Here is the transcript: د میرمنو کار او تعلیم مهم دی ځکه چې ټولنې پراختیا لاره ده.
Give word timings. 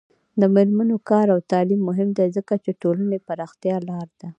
د 0.39 0.41
میرمنو 0.55 0.97
کار 1.09 1.27
او 1.35 1.39
تعلیم 1.51 1.81
مهم 1.89 2.09
دی 2.17 2.27
ځکه 2.37 2.53
چې 2.63 2.71
ټولنې 2.81 3.17
پراختیا 3.27 3.75
لاره 3.87 4.13
ده. 4.21 4.27